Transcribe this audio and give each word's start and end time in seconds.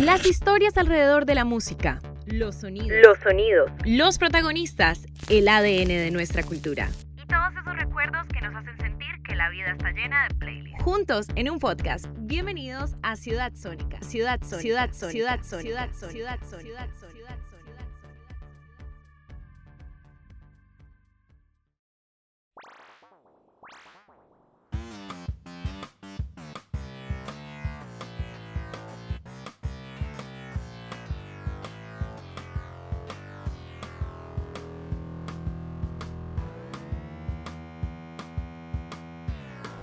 Las 0.00 0.24
historias 0.26 0.78
alrededor 0.78 1.26
de 1.26 1.34
la 1.34 1.44
música. 1.44 1.98
Los 2.24 2.54
sonidos. 2.54 2.98
Los 3.02 3.18
sonidos. 3.18 3.68
Los 3.84 4.18
protagonistas. 4.18 5.04
El 5.28 5.48
ADN 5.48 5.88
de 5.88 6.10
nuestra 6.12 6.44
cultura. 6.44 6.88
Y 7.16 7.26
todos 7.26 7.50
esos 7.60 7.76
recuerdos 7.76 8.24
que 8.28 8.40
nos 8.40 8.54
hacen 8.54 8.76
sentir 8.78 9.08
que 9.26 9.34
la 9.34 9.50
vida 9.50 9.72
está 9.72 9.90
llena 9.90 10.28
de 10.28 10.34
playlists. 10.36 10.84
Juntos 10.84 11.26
en 11.34 11.50
un 11.50 11.58
podcast. 11.58 12.06
Bienvenidos 12.16 12.94
a 13.02 13.16
Ciudad 13.16 13.52
Sónica. 13.56 14.00
Ciudad 14.02 14.38
Sónica. 14.40 14.60
Ciudad 14.60 14.90
Sónica. 14.92 15.10
Ciudad 15.10 15.40
Sónica. 15.42 16.10
Ciudad 16.12 16.38
Sónica. 16.48 16.60
Ciudad 16.60 16.88
Sónica. 17.00 17.17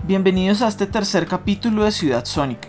Bienvenidos 0.08 0.62
a 0.62 0.68
este 0.68 0.86
tercer 0.86 1.26
capítulo 1.26 1.84
de 1.84 1.91
Ciudad 1.91 2.26
Sónica. 2.26 2.68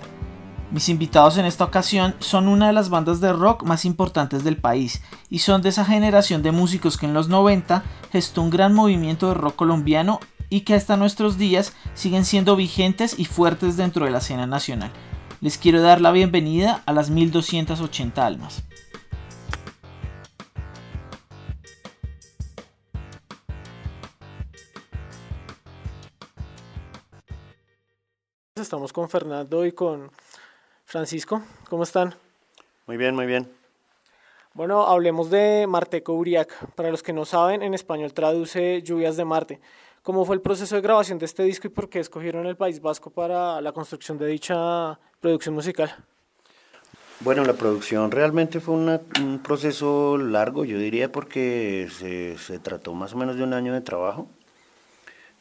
Mis 0.70 0.88
invitados 0.88 1.36
en 1.36 1.44
esta 1.44 1.64
ocasión 1.64 2.14
son 2.18 2.48
una 2.48 2.68
de 2.68 2.72
las 2.72 2.88
bandas 2.88 3.20
de 3.20 3.30
rock 3.34 3.62
más 3.64 3.84
importantes 3.84 4.42
del 4.42 4.56
país 4.56 5.02
y 5.28 5.40
son 5.40 5.60
de 5.60 5.68
esa 5.68 5.84
generación 5.84 6.42
de 6.42 6.50
músicos 6.50 6.96
que 6.96 7.04
en 7.04 7.12
los 7.12 7.28
90 7.28 7.84
gestó 8.10 8.40
un 8.40 8.48
gran 8.48 8.72
movimiento 8.72 9.28
de 9.28 9.34
rock 9.34 9.54
colombiano 9.54 10.18
y 10.48 10.62
que 10.62 10.72
hasta 10.72 10.96
nuestros 10.96 11.36
días 11.36 11.74
siguen 11.92 12.24
siendo 12.24 12.56
vigentes 12.56 13.18
y 13.18 13.26
fuertes 13.26 13.76
dentro 13.76 14.06
de 14.06 14.12
la 14.12 14.18
escena 14.18 14.46
nacional. 14.46 14.90
Les 15.42 15.58
quiero 15.58 15.82
dar 15.82 16.00
la 16.00 16.12
bienvenida 16.12 16.82
a 16.86 16.94
las 16.94 17.10
1280 17.10 18.24
almas. 18.24 18.62
Estamos 28.56 28.90
con 28.90 29.10
Fernando 29.10 29.66
y 29.66 29.72
con 29.72 30.10
Francisco. 30.86 31.42
¿Cómo 31.68 31.82
están? 31.82 32.14
Muy 32.86 32.96
bien, 32.96 33.14
muy 33.14 33.26
bien. 33.26 33.46
Bueno, 34.54 34.86
hablemos 34.86 35.28
de 35.28 35.66
Marteco 35.68 36.14
Uriac. 36.14 36.70
Para 36.74 36.90
los 36.90 37.02
que 37.02 37.12
no 37.12 37.26
saben, 37.26 37.62
en 37.62 37.74
español 37.74 38.14
traduce 38.14 38.80
Lluvias 38.80 39.18
de 39.18 39.26
Marte. 39.26 39.60
¿Cómo 40.02 40.24
fue 40.24 40.36
el 40.36 40.40
proceso 40.40 40.74
de 40.74 40.80
grabación 40.80 41.18
de 41.18 41.26
este 41.26 41.42
disco 41.42 41.66
y 41.66 41.70
por 41.70 41.90
qué 41.90 42.00
escogieron 42.00 42.46
el 42.46 42.56
País 42.56 42.80
Vasco 42.80 43.10
para 43.10 43.60
la 43.60 43.72
construcción 43.72 44.16
de 44.16 44.26
dicha 44.26 44.98
producción 45.20 45.54
musical? 45.54 45.94
Bueno, 47.20 47.44
la 47.44 47.52
producción 47.52 48.10
realmente 48.10 48.60
fue 48.60 48.74
un 48.74 49.40
proceso 49.44 50.16
largo, 50.16 50.64
yo 50.64 50.78
diría, 50.78 51.12
porque 51.12 51.88
se, 51.92 52.38
se, 52.38 52.58
trató 52.58 52.94
más 52.94 53.12
o 53.12 53.18
menos 53.18 53.36
de 53.36 53.42
un 53.42 53.52
año 53.52 53.74
de 53.74 53.82
trabajo 53.82 54.28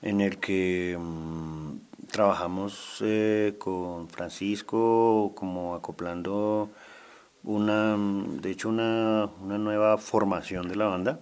en 0.02 0.20
el 0.20 0.38
que 0.38 0.98
mm, 1.00 1.78
trabajamos 2.16 3.00
eh, 3.02 3.56
con 3.60 4.08
Francisco 4.08 5.34
como 5.36 5.76
acoplando 5.76 6.70
una, 7.44 7.98
de 7.98 8.52
hecho 8.52 8.70
una, 8.70 9.30
una 9.42 9.58
nueva 9.58 9.98
formación 9.98 10.70
de 10.70 10.78
la 10.78 10.86
banda 10.86 11.20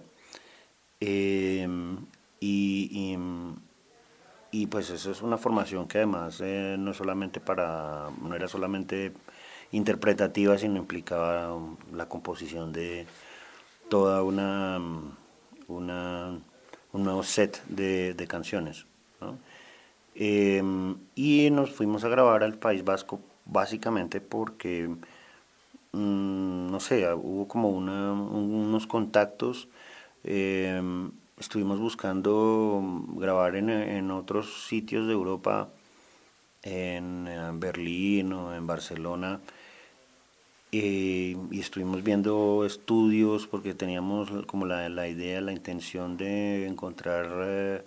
em, 1.00 1.96
y, 2.38 3.16
y, 4.52 4.66
pues 4.68 4.90
eso 4.90 5.10
es 5.10 5.20
una 5.20 5.36
formación 5.36 5.88
que 5.88 5.98
además 5.98 6.40
eh, 6.40 6.76
no 6.78 6.94
solamente 6.94 7.40
para, 7.40 8.10
no 8.22 8.36
era 8.36 8.46
solamente 8.46 9.12
interpretativa 9.72 10.56
sino 10.58 10.76
implicaba 10.76 11.58
la 11.92 12.08
composición 12.08 12.72
de 12.72 13.04
toda 13.88 14.22
una, 14.22 14.80
una 15.66 16.38
un 16.92 17.02
nuevo 17.02 17.24
set 17.24 17.64
de, 17.66 18.14
de 18.14 18.26
canciones. 18.28 18.86
Em, 20.14 20.96
y 21.16 21.50
nos 21.50 21.70
fuimos 21.70 22.04
a 22.04 22.08
grabar 22.08 22.44
al 22.44 22.54
País 22.58 22.84
Vasco 22.84 23.20
básicamente 23.44 24.20
porque, 24.20 24.88
mm, 25.92 26.70
no 26.70 26.80
sé, 26.80 27.12
hubo 27.14 27.48
como 27.48 27.70
unos 27.70 28.86
contactos. 28.86 29.68
Em, 30.24 31.10
estuvimos 31.38 31.78
buscando 31.80 32.82
grabar 33.16 33.56
en, 33.56 34.10
otros 34.10 34.66
sitios 34.68 35.06
de 35.06 35.12
Europa, 35.12 35.68
en, 36.62 37.28
Berlín 37.60 38.32
o 38.32 38.54
en 38.54 38.66
Barcelona. 38.66 39.40
Eh, 40.72 41.36
y 41.50 41.60
estuvimos 41.60 42.02
viendo 42.02 42.64
estudios 42.66 43.46
porque 43.46 43.74
teníamos 43.74 44.28
como 44.46 44.66
la, 44.66 44.88
la 44.88 45.08
idea, 45.08 45.40
la 45.40 45.52
intención 45.52 46.16
de 46.16 46.66
encontrar 46.66 47.26
eh, 47.46 47.84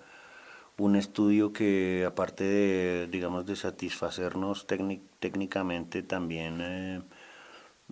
un 0.77 0.95
estudio 0.95 1.53
que 1.53 2.05
aparte 2.05 2.43
de, 2.43 3.07
digamos, 3.07 3.45
de 3.45 3.55
satisfacernos 3.55 4.67
técnicamente 4.67 6.03
también 6.03 6.59
eh, 6.61 7.01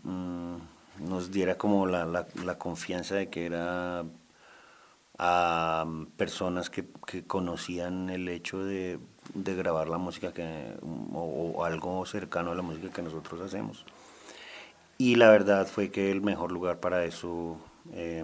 mm, 0.03 0.56
nos 1.07 1.31
diera 1.31 1.57
como 1.57 1.88
la, 1.88 2.06
la, 2.06 2.57
confianza 2.57 3.16
de 3.16 3.29
que 3.29 3.46
era 3.47 4.06
a 5.18 5.85
personas 6.18 6.69
que, 6.69 6.85
que 7.07 7.25
conocían 7.25 8.09
el 8.09 8.28
hecho 8.29 8.63
de, 8.63 9.00
de, 9.34 9.56
grabar 9.56 9.90
la 9.90 9.97
música 9.97 10.34
que, 10.34 10.75
o, 11.13 11.63
algo 11.66 12.06
cercano 12.06 12.52
a 12.52 12.56
la 12.56 12.62
música 12.62 12.91
que 12.91 13.02
nosotros 13.02 13.41
hacemos. 13.41 13.85
Y 14.97 15.16
la 15.16 15.29
verdad 15.29 15.67
fue 15.67 15.90
que 15.91 16.12
el 16.12 16.22
mejor 16.22 16.52
lugar 16.52 16.79
para 16.79 17.03
eso, 17.06 17.57
eh, 17.94 18.23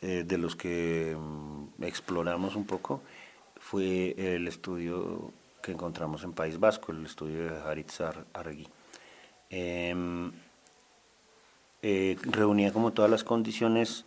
eh, 0.00 0.24
de 0.26 0.38
los 0.38 0.56
que 0.56 1.16
exploramos 1.80 2.56
un 2.56 2.66
poco, 2.66 3.02
fue 3.58 4.14
el 4.16 4.48
estudio 4.48 5.32
que 5.62 5.72
encontramos 5.72 6.22
en 6.24 6.32
País 6.32 6.60
Vasco, 6.60 6.92
el 6.92 7.04
estudio 7.04 7.50
de 7.50 7.58
Haritz 7.60 8.00
Arregui. 8.32 8.68
Em, 9.50 10.32
eh, 11.82 12.16
reunía 12.22 12.72
como 12.72 12.92
todas 12.92 13.10
las 13.10 13.24
condiciones, 13.24 14.04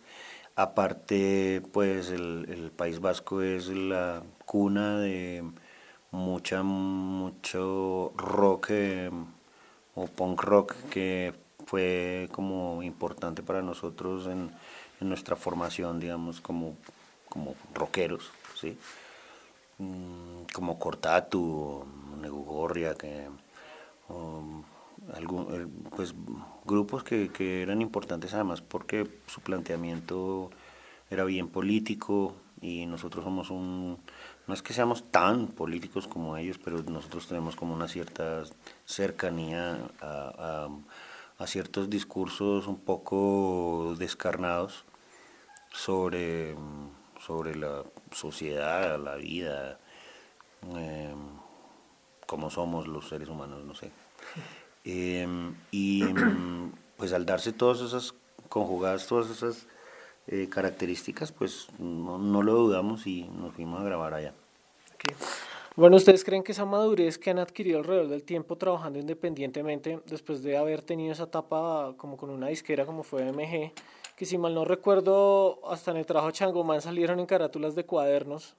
aparte 0.56 1.62
pues 1.72 2.10
el, 2.10 2.72
País 2.76 3.00
Vasco 3.00 3.42
es 3.42 3.68
la 3.68 4.22
cuna 4.46 4.98
de 4.98 5.44
mucha, 6.10 6.62
mucho 6.62 8.12
rock 8.16 8.70
em, 8.70 9.26
o 9.94 10.06
punk 10.06 10.42
rock 10.42 10.74
que 10.90 11.34
fue 11.66 12.28
como 12.32 12.82
importante 12.82 13.42
para 13.42 13.62
nosotros 13.62 14.26
en, 14.26 14.50
en 15.00 15.08
nuestra 15.08 15.36
formación, 15.36 16.00
digamos, 16.00 16.40
como, 16.40 16.76
como 17.30 17.54
rockeros, 17.72 18.30
¿sí? 18.54 18.76
Mm, 19.78 20.42
como 20.52 20.78
Cortatu, 20.78 21.86
Negugorria, 22.20 22.94
que, 22.94 23.28
algún, 25.14 25.88
pues 25.96 26.14
grupos 26.66 27.02
que, 27.02 27.62
eran 27.62 27.80
importantes 27.80 28.34
además 28.34 28.60
porque 28.60 29.08
su 29.26 29.40
planteamiento 29.40 30.50
era 31.08 31.24
bien 31.24 31.48
político 31.48 32.34
y 32.60 32.84
nosotros 32.84 33.24
somos 33.24 33.50
un, 33.50 33.98
no 34.46 34.54
es 34.54 34.60
que 34.62 34.74
seamos 34.74 35.10
tan 35.10 35.46
políticos 35.48 36.06
como 36.06 36.36
ellos, 36.36 36.58
pero 36.62 36.82
nosotros 36.82 37.26
tenemos 37.26 37.56
como 37.56 37.72
una 37.72 37.88
cierta 37.88 38.42
cercanía 38.84 39.78
a 40.02 41.46
ciertos 41.46 41.88
discursos 41.88 42.66
un 42.66 42.78
poco 42.78 43.94
descarnados 43.98 44.84
sobre 45.72 46.54
sobre 47.24 47.54
la 47.54 47.84
sociedad, 48.12 48.98
la 48.98 49.16
vida, 49.16 49.78
eh, 50.76 51.14
cómo 52.26 52.50
somos 52.50 52.86
los 52.86 53.08
seres 53.08 53.28
humanos, 53.28 53.64
no 53.64 53.74
sé. 53.74 53.90
Em, 54.84 55.54
y 55.70 56.04
pues 56.96 57.12
al 57.12 57.26
darse 57.26 57.52
todas 57.52 57.80
esas, 57.80 58.14
conjugadas 58.48 59.06
todas 59.06 59.30
esas 59.30 59.66
eh, 60.26 60.48
características, 60.48 61.32
pues 61.32 61.68
no, 61.78 62.42
lo 62.42 62.54
dudamos 62.54 63.06
y 63.06 63.24
nos 63.24 63.54
fuimos 63.54 63.80
a 63.80 63.84
grabar 63.84 64.14
allá. 64.14 64.34
Bueno, 65.76 65.96
¿ustedes 65.96 66.24
creen 66.24 66.42
que 66.42 66.52
esa 66.52 66.64
madurez 66.64 67.16
que 67.16 67.30
han 67.30 67.38
adquirido 67.38 67.78
alrededor 67.78 68.08
del 68.08 68.22
tiempo 68.22 68.56
trabajando 68.56 68.98
independientemente, 68.98 70.00
después 70.06 70.42
de 70.42 70.56
haber 70.56 70.82
tenido 70.82 71.12
esa 71.12 71.24
etapa 71.24 71.94
como 71.96 72.16
con 72.16 72.30
una 72.30 72.48
disquera 72.48 72.84
como 72.84 73.02
fue 73.02 73.24
MG, 73.32 73.72
que 74.20 74.26
si 74.26 74.36
mal 74.36 74.52
no 74.52 74.66
recuerdo, 74.66 75.66
hasta 75.66 75.92
en 75.92 75.96
el 75.96 76.04
trabajo 76.04 76.30
Changomán 76.30 76.82
salieron 76.82 77.20
en 77.20 77.24
carátulas 77.24 77.74
de 77.74 77.86
cuadernos, 77.86 78.54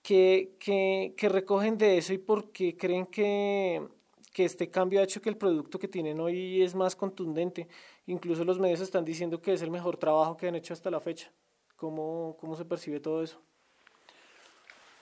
que, 0.00 0.54
que, 0.60 1.12
que 1.16 1.28
recogen 1.28 1.76
de 1.76 1.98
eso 1.98 2.12
y 2.12 2.18
por 2.18 2.52
qué 2.52 2.76
creen 2.76 3.06
que, 3.06 3.82
que 4.32 4.44
este 4.44 4.70
cambio 4.70 5.00
ha 5.00 5.02
hecho 5.02 5.20
que 5.20 5.28
el 5.28 5.36
producto 5.36 5.80
que 5.80 5.88
tienen 5.88 6.20
hoy 6.20 6.62
es 6.62 6.76
más 6.76 6.94
contundente. 6.94 7.66
Incluso 8.06 8.44
los 8.44 8.60
medios 8.60 8.80
están 8.80 9.04
diciendo 9.04 9.42
que 9.42 9.54
es 9.54 9.62
el 9.62 9.72
mejor 9.72 9.96
trabajo 9.96 10.36
que 10.36 10.46
han 10.46 10.54
hecho 10.54 10.72
hasta 10.72 10.88
la 10.88 11.00
fecha. 11.00 11.32
¿Cómo, 11.74 12.36
cómo 12.38 12.54
se 12.54 12.64
percibe 12.64 13.00
todo 13.00 13.24
eso? 13.24 13.40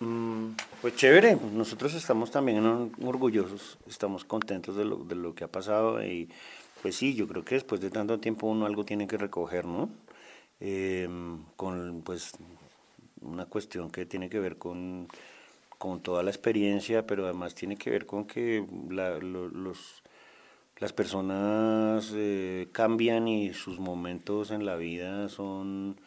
Mm, 0.00 0.52
pues 0.80 0.96
chévere, 0.96 1.36
nosotros 1.52 1.92
estamos 1.92 2.30
también 2.30 2.90
orgullosos, 3.04 3.76
estamos 3.86 4.24
contentos 4.24 4.76
de 4.76 4.86
lo, 4.86 4.96
de 4.96 5.14
lo 5.14 5.34
que 5.34 5.44
ha 5.44 5.52
pasado 5.52 6.02
y 6.02 6.30
pues 6.82 6.96
sí, 6.96 7.14
yo 7.14 7.26
creo 7.28 7.44
que 7.44 7.56
después 7.56 7.80
de 7.80 7.90
tanto 7.90 8.20
tiempo 8.20 8.46
uno 8.46 8.66
algo 8.66 8.84
tiene 8.84 9.06
que 9.06 9.16
recoger, 9.18 9.66
¿no? 9.66 9.90
Em, 10.60 11.44
con 11.56 12.02
pues 12.02 12.32
una 13.20 13.46
cuestión 13.46 13.90
que 13.90 14.06
tiene 14.06 14.28
que 14.28 14.40
ver 14.40 14.58
con, 14.58 15.08
con 15.78 16.02
toda 16.02 16.22
la 16.22 16.30
experiencia, 16.30 17.06
pero 17.06 17.24
además 17.24 17.54
tiene 17.54 17.76
que 17.76 17.90
ver 17.90 18.06
con 18.06 18.26
que 18.26 18.66
los, 19.20 20.02
las 20.78 20.92
personas 20.92 22.12
eh, 22.14 22.68
cambian 22.72 23.28
y 23.28 23.52
sus 23.54 23.78
momentos 23.78 24.50
en 24.50 24.66
la 24.66 24.76
vida 24.76 25.28
son 25.28 26.00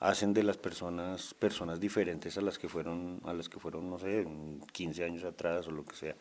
hacen 0.00 0.32
de 0.32 0.42
las 0.42 0.56
personas 0.56 1.34
personas 1.34 1.78
diferentes 1.78 2.38
a 2.38 2.40
las 2.40 2.58
que 2.58 2.68
fueron 2.68 3.20
a 3.24 3.34
las 3.34 3.50
que 3.50 3.58
fueron 3.60 3.90
no 3.90 3.98
sé 3.98 4.26
15 4.72 5.04
años 5.04 5.24
atrás 5.24 5.68
o 5.68 5.70
lo 5.72 5.84
que 5.84 5.94
sea 5.94 6.16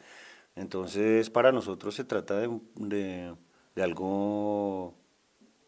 entonces 0.56 1.30
para 1.30 1.54
nosotros 1.54 1.96
se 1.96 2.04
trata 2.04 2.38
de, 2.40 2.60
de, 2.76 3.34
de 3.80 3.86
algo 3.86 4.94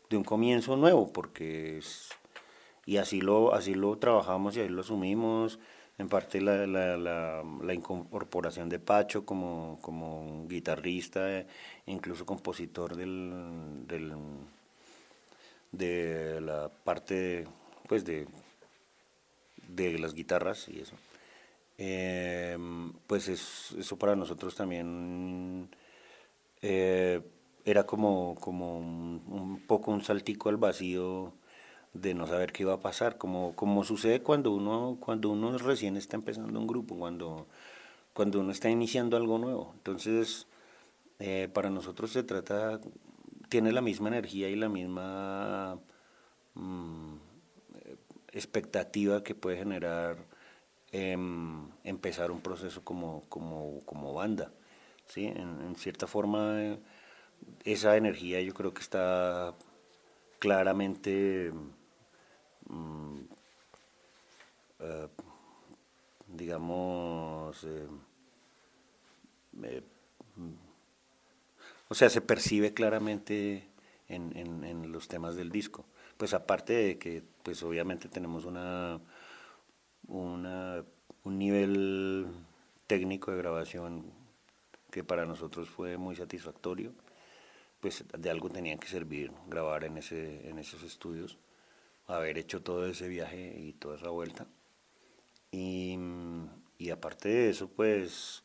de 0.09 0.17
un 0.17 0.25
comienzo 0.25 0.75
nuevo 0.75 1.13
porque 1.13 1.77
es, 1.77 2.09
y 2.85 2.97
así 2.97 3.21
lo 3.21 3.53
así 3.53 3.73
lo 3.73 3.97
trabajamos 3.99 4.57
y 4.57 4.59
ahí 4.59 4.67
lo 4.67 4.81
asumimos 4.81 5.59
en 5.97 6.09
parte 6.09 6.41
la, 6.41 6.67
la, 6.67 7.73
incorporación 7.73 8.67
de 8.67 8.79
Pacho 8.79 9.25
como, 9.25 9.79
como 9.81 10.45
guitarrista, 10.47 11.45
incluso 11.85 12.25
compositor 12.25 12.97
del, 12.97 13.85
del, 13.87 14.13
de 15.71 16.41
la 16.41 16.69
parte 16.83 17.47
pues 17.87 18.03
de, 18.03 18.27
de 19.69 19.99
las 19.99 20.13
guitarras 20.13 20.67
y 20.67 20.81
eso. 20.81 20.95
Em, 21.77 22.91
pues 23.07 23.29
eso 23.29 23.97
para 23.97 24.15
nosotros 24.15 24.55
también 24.55 25.69
eh, 26.61 27.21
era 27.65 27.85
como, 27.85 28.35
como 28.39 28.77
un, 28.77 29.63
poco 29.67 29.91
un 29.91 30.03
saltico 30.03 30.49
al 30.49 30.57
vacío 30.57 31.33
de 31.93 32.13
no 32.13 32.25
saber 32.27 32.51
qué 32.51 32.63
iba 32.63 32.73
a 32.73 32.79
pasar, 32.81 33.17
como, 33.17 33.55
como 33.55 33.83
sucede 33.83 34.21
cuando 34.21 34.51
uno, 34.51 34.97
cuando 34.99 35.29
uno 35.29 35.57
recién 35.57 35.97
está 35.97 36.15
empezando 36.15 36.59
un 36.59 36.67
grupo, 36.67 36.95
cuando, 36.97 37.47
cuando 38.13 38.39
uno 38.39 38.51
está 38.51 38.69
iniciando 38.69 39.17
algo 39.17 39.37
nuevo. 39.37 39.73
Entonces, 39.75 40.47
eh, 41.19 41.49
para 41.53 41.69
nosotros 41.69 42.11
se 42.11 42.23
trata, 42.23 42.79
tiene 43.49 43.71
la 43.71 43.81
misma 43.81 44.07
energía 44.09 44.49
y 44.49 44.55
la 44.55 44.69
misma 44.69 45.79
mm, 46.55 47.15
expectativa 48.31 49.23
que 49.23 49.35
puede 49.35 49.57
generar 49.57 50.17
em, 50.91 51.69
empezar 51.83 52.31
un 52.31 52.41
proceso 52.41 52.83
como, 52.83 53.23
como, 53.29 53.81
como 53.85 54.13
banda. 54.13 54.51
¿sí? 55.07 55.25
En 55.27 55.75
cierta 55.75 56.07
forma, 56.07 56.77
esa 57.63 57.97
energía 57.97 58.41
yo 58.41 58.53
creo 58.53 58.73
que 58.73 58.81
está 58.81 59.53
claramente 60.39 61.51
Mm, 62.71 63.17
eh, 64.79 65.07
digamos, 66.27 67.63
eh, 67.65 67.87
mm, 70.35 70.51
o 71.89 71.93
sea, 71.93 72.09
se 72.09 72.21
percibe 72.21 72.73
claramente 72.73 73.67
en, 74.07 74.37
en, 74.37 74.91
los 74.91 75.07
temas 75.07 75.35
del 75.35 75.51
disco. 75.51 75.85
Pues 76.17 76.33
aparte 76.33 76.73
de 76.73 76.97
que, 76.97 77.23
pues 77.43 77.61
obviamente 77.63 78.07
tenemos 78.09 78.45
una, 78.45 78.99
una, 80.07 80.83
un 81.23 81.37
nivel 81.39 82.27
técnico 82.87 83.31
de 83.31 83.37
grabación 83.37 84.05
que 84.91 85.03
para 85.03 85.25
nosotros 85.25 85.69
fue 85.69 85.97
muy 85.97 86.15
satisfactorio, 86.15 86.93
pues 87.81 88.05
de 88.17 88.29
algo 88.29 88.49
tenía 88.49 88.77
que 88.77 88.87
servir 88.87 89.31
grabar 89.47 89.83
en, 89.83 89.97
ese, 89.97 90.47
en 90.47 90.59
esos 90.59 90.83
estudios 90.83 91.37
haber 92.07 92.37
hecho 92.37 92.61
todo 92.61 92.85
ese 92.85 93.07
viaje 93.07 93.55
y 93.57 93.73
toda 93.73 93.95
esa 93.95 94.09
vuelta. 94.09 94.45
Y, 95.51 95.97
y 96.77 96.89
aparte 96.89 97.29
de 97.29 97.49
eso, 97.49 97.69
pues 97.69 98.43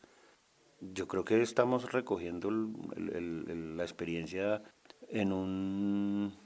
yo 0.80 1.06
creo 1.08 1.24
que 1.24 1.40
estamos 1.40 1.92
recogiendo 1.92 2.48
el, 2.48 3.76
la 3.76 3.82
experiencia 3.82 4.62
en 5.08 5.32
un, 5.32 6.36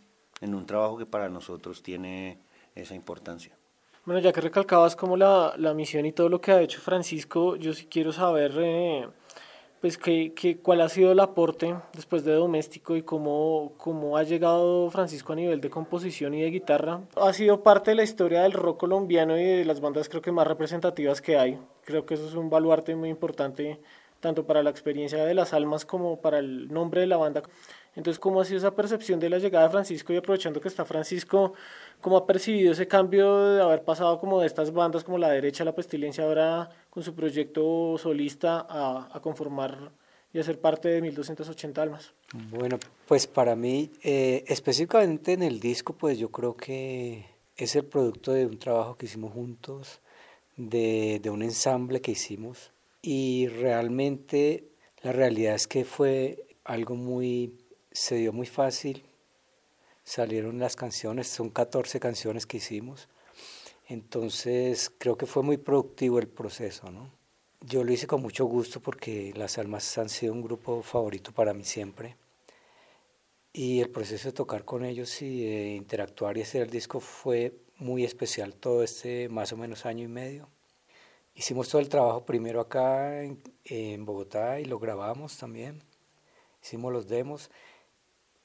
en 0.41 0.55
un 0.55 0.67
trabajo 0.67 0.99
que 0.99 1.07
para 1.07 1.29
nosotros 1.29 1.83
tiene 1.83 2.39
esa 2.75 2.95
importancia. 2.95 3.57
Bueno, 4.05 4.21
ya 4.21 4.33
que 4.33 4.41
recalcabas 4.41 4.97
como 4.97 5.17
la, 5.17 5.55
la 5.59 5.75
misión 5.75 6.07
y 6.07 6.13
todo 6.13 6.29
lo 6.29 6.41
que 6.41 6.53
ha 6.53 6.63
hecho 6.63 6.81
Francisco, 6.81 7.57
yo 7.57 7.75
sí 7.75 7.87
quiero 7.87 8.13
saber 8.13 8.53
eh, 8.57 9.09
pues 9.81 9.97
que, 9.97 10.35
que, 10.35 10.59
cuál 10.59 10.83
ha 10.83 10.89
sido 10.89 11.13
el 11.13 11.21
aporte 11.21 11.75
después 11.95 12.25
de 12.25 12.33
Doméstico 12.33 12.97
y 12.97 13.03
cómo, 13.03 13.73
cómo 13.79 14.17
ha 14.17 14.23
llegado 14.25 14.91
Francisco 14.91 15.33
a 15.33 15.37
nivel 15.37 15.61
de 15.61 15.71
composición 15.71 16.35
y 16.35 16.43
de 16.43 16.51
guitarra. 16.51 17.01
Ha 17.17 17.33
sido 17.33 17.63
parte 17.63 17.93
de 17.93 17.95
la 17.97 18.03
historia 18.03 18.43
del 18.43 18.53
rock 18.53 18.81
colombiano 18.81 19.39
y 19.39 19.45
de 19.45 19.65
las 19.65 19.81
bandas 19.81 20.09
creo 20.09 20.21
que 20.21 20.33
más 20.33 20.47
representativas 20.47 21.23
que 21.23 21.39
hay. 21.39 21.59
Creo 21.85 22.05
que 22.05 22.15
eso 22.15 22.27
es 22.27 22.35
un 22.35 22.51
baluarte 22.51 22.95
muy 22.95 23.09
importante 23.09 23.81
tanto 24.21 24.47
para 24.47 24.63
la 24.63 24.71
experiencia 24.71 25.25
de 25.25 25.35
las 25.35 25.53
almas 25.53 25.85
como 25.85 26.21
para 26.21 26.39
el 26.39 26.73
nombre 26.73 27.01
de 27.01 27.07
la 27.07 27.17
banda. 27.17 27.43
Entonces, 27.97 28.21
¿cómo 28.21 28.41
ha 28.41 28.45
sido 28.45 28.59
esa 28.59 28.75
percepción 28.75 29.19
de 29.19 29.29
la 29.29 29.39
llegada 29.39 29.65
de 29.65 29.71
Francisco? 29.73 30.13
Y 30.13 30.17
aprovechando 30.17 30.61
que 30.61 30.69
está 30.69 30.85
Francisco, 30.85 31.55
¿cómo 32.01 32.17
ha 32.17 32.27
percibido 32.27 32.73
ese 32.73 32.87
cambio 32.87 33.55
de 33.55 33.63
haber 33.63 33.83
pasado 33.83 34.21
como 34.21 34.41
de 34.41 34.47
estas 34.47 34.73
bandas 34.73 35.03
como 35.03 35.19
La 35.19 35.31
Derecha, 35.31 35.65
La 35.65 35.75
Pestilencia, 35.75 36.25
ahora 36.25 36.69
con 36.89 37.03
su 37.03 37.15
proyecto 37.15 37.97
solista 37.99 38.65
a, 38.69 39.09
a 39.13 39.21
conformar 39.21 39.91
y 40.33 40.39
a 40.39 40.45
ser 40.45 40.61
parte 40.61 40.89
de 40.89 41.03
1280 41.03 41.83
Almas? 41.83 42.13
Bueno, 42.51 42.79
pues 43.09 43.27
para 43.27 43.57
mí, 43.57 43.91
eh, 44.03 44.45
específicamente 44.47 45.33
en 45.33 45.43
el 45.43 45.59
disco, 45.59 45.95
pues 45.95 46.19
yo 46.19 46.31
creo 46.31 46.57
que 46.57 47.27
es 47.57 47.75
el 47.75 47.85
producto 47.85 48.33
de 48.33 48.47
un 48.47 48.59
trabajo 48.59 48.97
que 48.97 49.07
hicimos 49.07 49.33
juntos, 49.33 50.01
de, 50.57 51.21
de 51.23 51.31
un 51.31 51.43
ensamble 51.43 52.01
que 52.01 52.13
hicimos 52.13 52.71
y 53.03 53.49
realmente 53.49 54.69
la 55.03 55.13
realidad 55.13 55.55
es 55.55 55.67
que 55.67 55.85
fue 55.85 56.47
algo 56.65 56.95
muy 56.95 57.55
se 57.93 58.17
dio 58.17 58.33
muy 58.33 58.47
fácil, 58.47 59.05
salieron 60.05 60.59
las 60.59 60.77
canciones, 60.77 61.29
son 61.29 61.51
14 61.51 61.99
canciones 62.01 62.47
que 62.47 62.59
hicimos, 62.59 63.09
entonces 63.89 64.91
creo 64.99 65.17
que 65.17 65.27
fue 65.27 65.43
muy 65.43 65.57
productivo 65.57 66.19
el 66.19 66.29
proceso, 66.29 66.91
¿no? 66.91 67.11
Yo 67.63 67.85
lo 67.85 67.93
hice 67.93 68.07
con 68.07 68.23
mucho 68.23 68.47
gusto 68.47 68.81
porque 68.81 69.33
Las 69.37 69.59
Almas 69.59 69.99
han 69.99 70.09
sido 70.09 70.33
un 70.33 70.43
grupo 70.43 70.83
favorito 70.83 71.33
para 71.33 71.53
mí 71.53 71.63
siempre. 71.65 72.17
Y 73.53 73.81
el 73.81 73.91
proceso 73.91 74.29
de 74.29 74.33
tocar 74.33 74.65
con 74.65 74.85
ellos 74.85 75.21
y 75.21 75.75
interactuar 75.75 76.39
y 76.39 76.43
hacer 76.43 76.63
el 76.63 76.71
disco 76.71 77.01
fue 77.01 77.53
muy 77.77 78.05
especial 78.05 78.55
todo 78.55 78.83
este 78.83 79.29
más 79.29 79.53
o 79.53 79.59
menos 79.59 79.85
año 79.85 80.05
y 80.05 80.09
medio. 80.09 80.49
Hicimos 81.41 81.71
todo 81.71 81.81
el 81.81 81.89
trabajo 81.89 82.27
primero 82.27 82.61
acá 82.61 83.23
en, 83.23 83.43
en 83.65 84.05
Bogotá 84.05 84.61
y 84.61 84.67
lo 84.67 84.79
grabamos 84.79 85.39
también. 85.39 85.83
Hicimos 86.63 86.93
los 86.93 87.09
demos 87.09 87.51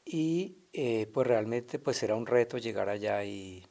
y 0.06 0.60
eh, 0.72 1.06
pues 1.14 1.28
realmente 1.28 1.78
pues 1.78 2.02
era 2.04 2.16
un 2.16 2.26
reto 2.26 2.58
llegar 2.58 2.88
allá 2.88 3.26
y, 3.26 3.68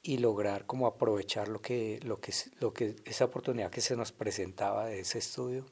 y 0.00 0.16
lograr 0.16 0.64
como 0.64 0.86
aprovechar 0.86 1.48
lo 1.48 1.60
que, 1.60 2.00
lo, 2.04 2.18
que, 2.18 2.32
lo 2.58 2.72
que 2.72 2.96
esa 3.04 3.26
oportunidad 3.26 3.70
que 3.70 3.82
se 3.82 3.96
nos 3.96 4.12
presentaba 4.12 4.86
de 4.86 5.00
ese 5.00 5.18
estudio 5.18 5.66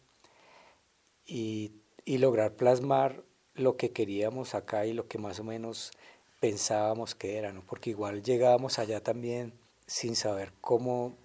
y, 1.24 1.80
y 2.04 2.18
lograr 2.18 2.56
plasmar 2.56 3.24
lo 3.54 3.78
que 3.78 3.92
queríamos 3.92 4.54
acá 4.54 4.84
y 4.84 4.92
lo 4.92 5.08
que 5.08 5.16
más 5.16 5.40
o 5.40 5.44
menos 5.44 5.92
pensábamos 6.40 7.14
que 7.14 7.38
era, 7.38 7.54
¿no? 7.54 7.64
porque 7.64 7.88
igual 7.88 8.22
llegábamos 8.22 8.78
allá 8.78 9.02
también 9.02 9.54
sin 9.86 10.14
saber 10.14 10.52
cómo, 10.60 11.16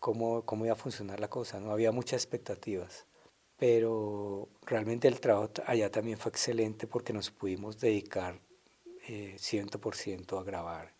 cómo, 0.00 0.44
cómo 0.44 0.64
iba 0.64 0.74
a 0.74 0.76
funcionar 0.76 1.20
la 1.20 1.30
cosa, 1.30 1.60
no 1.60 1.70
había 1.70 1.92
muchas 1.92 2.22
expectativas 2.22 3.06
pero 3.60 4.48
realmente 4.64 5.06
el 5.06 5.20
trabajo 5.20 5.52
allá 5.66 5.90
también 5.90 6.16
fue 6.16 6.30
excelente 6.30 6.86
porque 6.86 7.12
nos 7.12 7.30
pudimos 7.30 7.78
dedicar 7.78 8.40
eh, 9.06 9.36
100% 9.38 10.40
a 10.40 10.42
grabar 10.42 10.94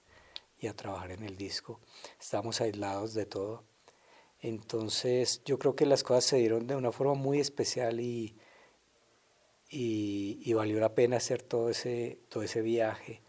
y 0.59 0.66
a 0.66 0.76
trabajar 0.76 1.11
en 1.12 1.25
el 1.25 1.38
disco. 1.38 1.80
Estábamos 2.21 2.61
aislados 2.61 3.14
de 3.14 3.25
todo. 3.25 3.64
Entonces 4.42 5.40
yo 5.47 5.59
creo 5.59 5.75
que 5.75 5.87
las 5.87 6.02
cosas 6.02 6.25
se 6.25 6.37
dieron 6.37 6.66
de 6.66 6.76
una 6.76 6.92
forma 6.92 7.14
muy 7.14 7.40
especial 7.40 7.99
y, 7.99 8.37
y, 9.71 10.42
y, 10.45 10.52
valió 10.52 10.78
la 10.80 10.95
pena 10.95 11.16
hacer 11.16 11.40
todo 11.40 11.71
ese, 11.71 12.21
todo 12.28 12.42
ese 12.42 12.61
viaje. 12.61 13.23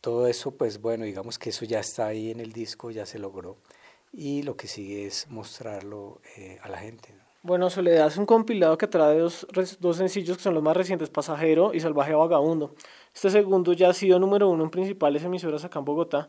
Todo 0.00 0.28
eso, 0.28 0.52
pues 0.52 0.80
bueno, 0.80 1.04
digamos 1.04 1.38
que 1.38 1.50
eso 1.50 1.66
ya 1.66 1.80
está 1.80 2.06
ahí 2.06 2.30
en 2.30 2.40
el 2.40 2.52
disco, 2.52 2.90
ya 2.90 3.04
se 3.04 3.18
logró. 3.18 3.58
Y 4.12 4.42
lo 4.42 4.56
que 4.56 4.66
sigue 4.66 5.06
es 5.06 5.28
mostrarlo 5.30 6.20
eh, 6.36 6.58
a 6.62 6.68
la 6.68 6.78
gente. 6.78 7.14
Bueno, 7.42 7.70
Soledad 7.70 8.08
es 8.08 8.16
un 8.16 8.26
compilado 8.26 8.76
que 8.76 8.88
trae 8.88 9.18
dos, 9.18 9.46
dos 9.80 9.96
sencillos 9.96 10.36
que 10.36 10.42
son 10.42 10.54
los 10.54 10.62
más 10.62 10.76
recientes, 10.76 11.08
Pasajero 11.08 11.72
y 11.72 11.80
Salvaje 11.80 12.12
Vagabundo. 12.12 12.74
Este 13.14 13.30
segundo 13.30 13.72
ya 13.72 13.90
ha 13.90 13.94
sido 13.94 14.18
número 14.18 14.50
uno 14.50 14.64
en 14.64 14.70
principales 14.70 15.22
emisoras 15.22 15.64
acá 15.64 15.78
en 15.78 15.84
Bogotá. 15.84 16.28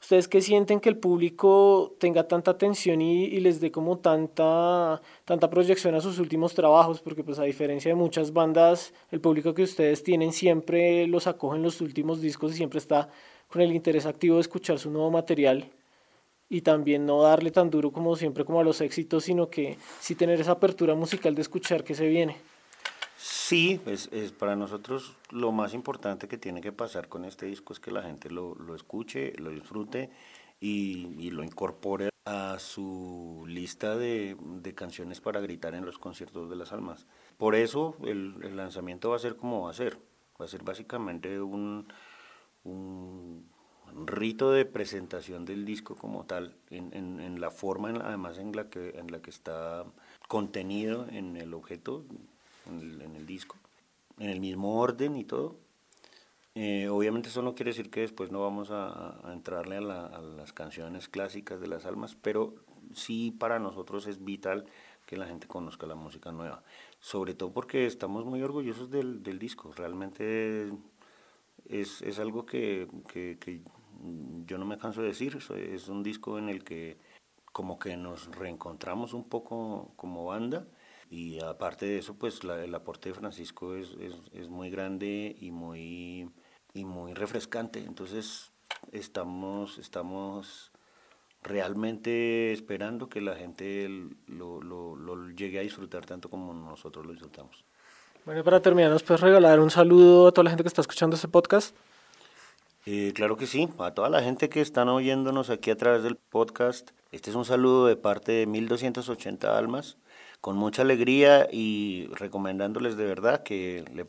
¿Ustedes 0.00 0.28
qué 0.28 0.40
sienten 0.40 0.80
que 0.80 0.88
el 0.88 0.98
público 0.98 1.94
tenga 1.98 2.26
tanta 2.26 2.52
atención 2.52 3.00
y, 3.02 3.24
y, 3.24 3.40
les 3.40 3.60
dé 3.60 3.70
como 3.70 3.98
tanta, 3.98 5.00
tanta 5.24 5.50
proyección 5.50 5.94
a 5.94 6.00
sus 6.00 6.18
últimos 6.18 6.54
trabajos? 6.54 7.00
Porque 7.00 7.22
pues 7.22 7.38
a 7.38 7.44
diferencia 7.44 7.90
de 7.90 7.94
muchas 7.94 8.32
bandas, 8.32 8.92
el 9.10 9.20
público 9.20 9.54
que 9.54 9.62
ustedes 9.62 10.02
tienen 10.02 10.32
siempre 10.32 11.06
los 11.06 11.26
acoge 11.26 11.56
en 11.56 11.62
los 11.62 11.80
últimos 11.80 12.20
discos 12.20 12.52
y 12.52 12.56
siempre 12.56 12.78
está 12.78 13.08
con 13.48 13.62
el 13.62 13.72
interés 13.74 14.06
activo 14.06 14.36
de 14.36 14.42
escuchar 14.42 14.78
su 14.78 14.90
nuevo 14.90 15.10
material 15.10 15.70
y 16.48 16.60
también 16.60 17.06
no 17.06 17.22
darle 17.22 17.50
tan 17.50 17.70
duro 17.70 17.92
como 17.92 18.16
siempre 18.16 18.44
como 18.44 18.60
a 18.60 18.64
los 18.64 18.80
éxitos, 18.80 19.24
sino 19.24 19.50
que 19.50 19.78
sí 20.00 20.14
tener 20.14 20.40
esa 20.40 20.52
apertura 20.52 20.94
musical 20.94 21.34
de 21.34 21.42
escuchar 21.42 21.84
que 21.84 21.94
se 21.94 22.06
viene. 22.06 22.36
Sí, 23.16 23.80
es, 23.86 24.08
es, 24.12 24.32
para 24.32 24.56
nosotros 24.56 25.16
lo 25.30 25.50
más 25.50 25.74
importante 25.74 26.28
que 26.28 26.38
tiene 26.38 26.60
que 26.60 26.72
pasar 26.72 27.08
con 27.08 27.24
este 27.24 27.46
disco 27.46 27.72
es 27.72 27.80
que 27.80 27.90
la 27.90 28.02
gente 28.02 28.30
lo, 28.30 28.54
lo 28.54 28.74
escuche, 28.74 29.32
lo 29.38 29.50
disfrute 29.50 30.10
y, 30.60 31.14
y, 31.18 31.30
lo 31.30 31.42
incorpore 31.42 32.10
a 32.24 32.58
su 32.58 33.44
lista 33.46 33.96
de, 33.96 34.36
de, 34.40 34.74
canciones 34.74 35.20
para 35.20 35.40
gritar 35.40 35.74
en 35.74 35.84
los 35.84 35.98
conciertos 35.98 36.50
de 36.50 36.56
las 36.56 36.72
almas. 36.72 37.06
Por 37.36 37.54
eso 37.54 37.96
el, 38.04 38.34
el 38.42 38.56
lanzamiento 38.56 39.10
va 39.10 39.16
a 39.16 39.20
ser 39.20 39.36
como 39.36 39.62
va 39.62 39.70
a 39.70 39.74
ser. 39.74 39.98
Va 40.40 40.44
a 40.44 40.48
ser 40.48 40.62
básicamente 40.62 41.40
un, 41.40 41.86
un 42.64 43.48
rito 43.94 44.50
de 44.52 44.64
presentación 44.64 45.44
del 45.44 45.64
disco 45.64 45.96
como 45.96 46.24
tal, 46.24 46.54
en, 46.70 46.92
en, 46.94 47.40
la 47.40 47.50
forma 47.50 47.90
en, 47.90 48.02
además 48.02 48.38
en 48.38 48.54
la, 48.54 48.68
que, 48.68 48.98
en 48.98 49.10
la 49.10 49.20
que 49.20 49.30
está 49.30 49.84
contenido 50.28 51.06
en 51.08 51.36
el 51.36 51.54
objeto, 51.54 52.04
en 52.66 53.16
el, 53.16 53.26
disco, 53.26 53.56
en 54.18 54.30
el 54.30 54.40
mismo 54.40 54.80
orden 54.80 55.16
y 55.16 55.24
todo. 55.24 55.56
Eh, 56.54 56.88
obviamente 56.88 57.28
eso 57.28 57.42
no 57.42 57.54
quiere 57.54 57.70
decir 57.70 57.90
que 57.90 58.00
después 58.00 58.30
no 58.30 58.40
vamos 58.40 58.70
a, 58.70 59.20
entrarle 59.32 59.76
a, 59.76 59.80
la, 59.80 60.20
las 60.20 60.52
canciones 60.52 61.08
clásicas 61.08 61.60
de 61.60 61.66
las 61.68 61.84
almas, 61.84 62.16
pero 62.20 62.54
sí 62.94 63.30
para 63.30 63.58
nosotros 63.58 64.06
es 64.06 64.24
vital 64.24 64.64
que 65.06 65.16
la 65.16 65.26
gente 65.26 65.46
conozca 65.46 65.86
la 65.86 65.94
música 65.94 66.32
nueva, 66.32 66.62
sobre 66.98 67.34
todo 67.34 67.52
porque 67.52 67.86
estamos 67.86 68.24
muy 68.24 68.42
orgullosos 68.42 68.90
del, 68.90 69.22
del 69.22 69.38
disco, 69.38 69.72
realmente 69.74 70.72
es, 71.68 72.02
es 72.02 72.18
algo 72.18 72.44
que, 72.44 72.88
que, 73.08 73.62
yo 74.46 74.58
no 74.58 74.64
me 74.64 74.78
canso 74.78 75.02
de 75.02 75.08
decir, 75.08 75.38
es 75.56 75.88
un 75.88 76.02
disco 76.02 76.38
en 76.38 76.48
el 76.48 76.64
que 76.64 76.98
como 77.52 77.78
que 77.78 77.96
nos 77.96 78.26
reencontramos 78.36 79.14
un 79.14 79.28
poco 79.28 79.92
como 79.96 80.26
banda 80.26 80.66
y 81.08 81.40
aparte 81.40 81.86
de 81.86 81.98
eso 81.98 82.14
pues 82.14 82.44
la, 82.44 82.62
el 82.62 82.74
aporte 82.74 83.08
de 83.08 83.14
Francisco 83.14 83.74
es, 83.74 83.96
es, 84.00 84.14
es, 84.32 84.48
muy 84.48 84.68
grande 84.70 85.36
y 85.40 85.52
muy, 85.52 86.30
y 86.74 86.84
muy 86.84 87.14
refrescante, 87.14 87.78
entonces 87.78 88.52
estamos, 88.92 89.78
estamos 89.78 90.72
realmente 91.42 92.52
esperando 92.52 93.08
que 93.08 93.20
la 93.20 93.36
gente 93.36 93.88
lo, 94.26 94.60
lo, 94.60 94.96
lo 94.96 95.30
llegue 95.30 95.58
a 95.58 95.62
disfrutar 95.62 96.04
tanto 96.04 96.28
como 96.28 96.52
nosotros 96.52 97.06
lo 97.06 97.12
disfrutamos. 97.12 97.64
Bueno, 98.26 98.42
para 98.42 98.60
terminar, 98.60 98.90
¿nos 98.90 99.04
puedes 99.04 99.20
regalar 99.20 99.60
un 99.60 99.70
saludo 99.70 100.26
a 100.26 100.32
toda 100.32 100.44
la 100.44 100.50
gente 100.50 100.64
que 100.64 100.68
está 100.68 100.80
escuchando 100.80 101.14
este 101.14 101.28
podcast? 101.28 101.76
Eh, 102.88 103.12
claro 103.16 103.36
que 103.36 103.48
sí, 103.48 103.68
a 103.80 103.94
toda 103.94 104.08
la 104.08 104.22
gente 104.22 104.48
que 104.48 104.60
están 104.60 104.88
oyéndonos 104.88 105.50
aquí 105.50 105.72
a 105.72 105.76
través 105.76 106.04
del 106.04 106.14
podcast. 106.14 106.90
Este 107.10 107.30
es 107.30 107.36
un 107.36 107.44
saludo 107.44 107.88
de 107.88 107.96
parte 107.96 108.30
de 108.30 108.46
1280 108.46 109.58
Almas, 109.58 109.98
con 110.40 110.56
mucha 110.56 110.82
alegría 110.82 111.48
y 111.50 112.06
recomendándoles 112.12 112.96
de 112.96 113.04
verdad 113.04 113.42
que 113.42 113.84
le 113.92 114.06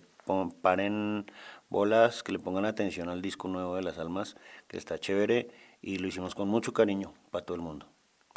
paren 0.61 1.25
bolas, 1.69 2.21
que 2.21 2.31
le 2.31 2.37
pongan 2.37 2.65
atención 2.65 3.09
al 3.09 3.23
disco 3.23 3.47
nuevo 3.47 3.75
de 3.75 3.81
las 3.81 3.97
Almas, 3.97 4.35
que 4.67 4.77
está 4.77 4.99
chévere 4.99 5.47
y 5.81 5.97
lo 5.97 6.07
hicimos 6.07 6.35
con 6.35 6.47
mucho 6.47 6.71
cariño 6.71 7.15
para 7.31 7.45
todo 7.45 7.55
el 7.55 7.63
mundo. 7.63 7.87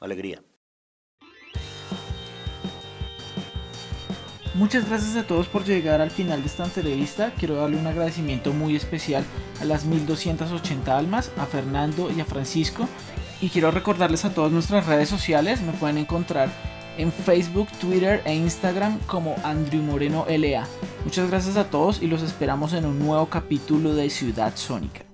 Alegría. 0.01 0.43
Muchas 4.55 4.89
gracias 4.89 5.17
a 5.17 5.27
todos 5.27 5.47
por 5.47 5.65
llegar 5.65 6.01
al 6.01 6.11
final 6.11 6.41
de 6.41 6.49
esta 6.49 6.65
entrevista. 6.65 7.33
Quiero 7.39 7.55
darle 7.55 7.77
un 7.77 7.87
agradecimiento 7.87 8.53
muy 8.53 8.75
especial 8.75 9.25
a 9.61 9.65
las 9.65 9.85
1280 9.85 10.99
almas, 10.99 11.31
a 11.37 11.47
Fernando 11.47 12.11
y 12.11 12.21
a 12.21 12.25
Francisco. 12.25 12.89
Y 13.41 13.49
quiero 13.49 13.71
recordarles 13.71 14.25
a 14.25 14.35
todas 14.35 14.51
nuestras 14.51 14.87
redes 14.87 15.09
sociales. 15.09 15.63
Me 15.63 15.73
pueden 15.73 15.99
encontrar 15.99 16.51
en 16.99 17.13
Facebook, 17.13 17.69
Twitter 17.81 18.23
e 18.25 18.35
Instagram 18.35 18.99
como 19.07 19.37
Andrew 19.45 19.83
Moreno 19.83 20.27
LA. 20.29 20.67
Muchas 21.05 21.31
gracias 21.31 21.57
a 21.57 21.71
todos 21.71 22.03
y 22.03 22.09
los 22.09 22.23
esperamos 22.23 22.73
en 22.73 22.87
un 22.87 22.99
nuevo 22.99 23.27
capítulo 23.27 23.95
de 23.95 24.11
Ciudad 24.11 24.57
Sónica. 24.57 25.10